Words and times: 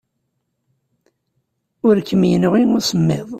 Ur 1.87 1.97
kem-yenɣi 2.07 2.63
usemmiḍ. 2.77 3.27